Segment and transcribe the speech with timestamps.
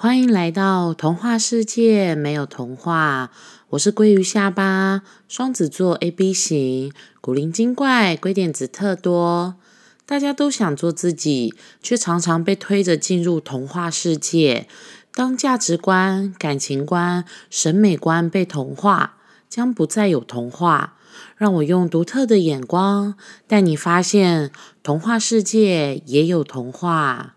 [0.00, 3.32] 欢迎来到童话世界，没有童话。
[3.70, 9.56] 我是鲑鱼下巴，双子座 A B 型，古灵精怪，鬼点子特多。
[10.06, 14.68] 大家都想做自己，却常常被推着进入童话世界。
[15.12, 19.16] 当价值观、感情观、审美观被同化，
[19.48, 20.94] 将不再有童话。
[21.36, 23.16] 让我用独特的眼光
[23.48, 24.52] 带你发现，
[24.84, 27.34] 童话世界也有童话。